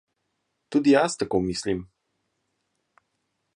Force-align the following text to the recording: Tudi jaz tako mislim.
Tudi 0.75 0.95
jaz 0.95 1.17
tako 1.19 1.43
mislim. 1.49 1.85